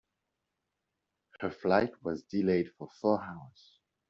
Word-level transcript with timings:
Her 1.41 1.51
flight 1.51 1.91
was 2.03 2.23
delayed 2.23 2.71
for 2.75 2.89
four 2.99 3.23
hours. 3.23 3.77